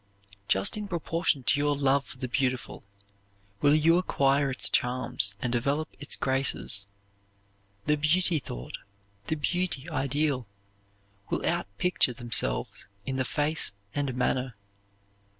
Just 0.47 0.77
in 0.77 0.87
proportion 0.87 1.43
to 1.43 1.59
your 1.59 1.77
love 1.77 2.03
for 2.03 2.17
the 2.17 2.27
beautiful 2.27 2.83
will 3.61 3.75
you 3.75 3.99
acquire 3.99 4.49
its 4.49 4.67
charms 4.67 5.35
and 5.39 5.53
develop 5.53 5.89
its 5.99 6.15
graces. 6.15 6.87
The 7.85 7.97
beauty 7.97 8.39
thought, 8.39 8.79
the 9.27 9.35
beauty 9.35 9.87
ideal, 9.91 10.47
will 11.29 11.41
outpicture 11.45 12.15
themselves 12.17 12.87
in 13.05 13.17
the 13.17 13.25
face 13.25 13.73
and 13.93 14.15
manner. 14.15 14.55